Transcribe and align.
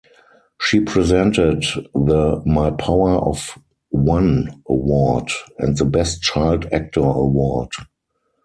She 0.59 0.79
presented 0.79 1.63
the 1.93 2.41
My 2.43 2.71
Power 2.71 3.19
of 3.19 3.59
One 3.89 4.63
award 4.67 5.29
and 5.59 5.77
the 5.77 5.85
Best 5.85 6.23
Child 6.23 6.65
Actor 6.73 7.01
award. 7.01 7.69